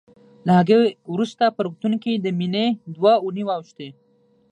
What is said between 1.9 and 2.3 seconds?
کې د